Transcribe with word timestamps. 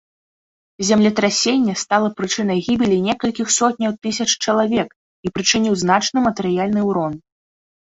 Землетрасенне 0.87 1.73
стала 1.81 2.09
прычынай 2.23 2.65
гібелі 2.69 2.97
некалькіх 3.11 3.55
сотняў 3.59 3.91
тысяч 4.09 4.29
чалавек 4.43 4.89
і 5.27 5.37
прычыніў 5.39 5.73
значны 5.87 6.29
матэрыяльны 6.31 6.81
ўрон. 6.93 7.13